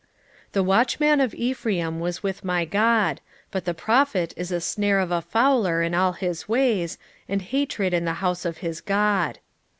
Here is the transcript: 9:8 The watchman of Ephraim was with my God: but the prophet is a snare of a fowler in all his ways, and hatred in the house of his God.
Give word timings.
9:8 0.49 0.51
The 0.53 0.63
watchman 0.63 1.21
of 1.21 1.35
Ephraim 1.35 1.99
was 1.99 2.23
with 2.23 2.43
my 2.43 2.65
God: 2.65 3.21
but 3.51 3.65
the 3.65 3.75
prophet 3.75 4.33
is 4.35 4.51
a 4.51 4.59
snare 4.59 4.97
of 4.99 5.11
a 5.11 5.21
fowler 5.21 5.83
in 5.83 5.93
all 5.93 6.13
his 6.13 6.49
ways, 6.49 6.97
and 7.29 7.39
hatred 7.43 7.93
in 7.93 8.03
the 8.05 8.13
house 8.13 8.43
of 8.43 8.57
his 8.65 8.81
God. 8.81 9.37